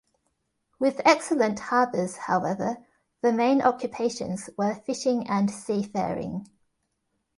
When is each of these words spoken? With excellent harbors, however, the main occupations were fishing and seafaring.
With 0.79 0.99
excellent 1.05 1.59
harbors, 1.59 2.17
however, 2.17 2.77
the 3.21 3.31
main 3.31 3.61
occupations 3.61 4.49
were 4.57 4.73
fishing 4.73 5.27
and 5.29 5.51
seafaring. 5.51 6.49